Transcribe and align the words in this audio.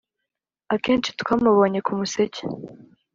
akenshi 0.73 1.09
twamubonye 1.21 1.79
ku 1.85 1.91
museke 1.99 2.43